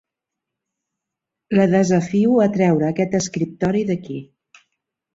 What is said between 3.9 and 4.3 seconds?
d'aquí.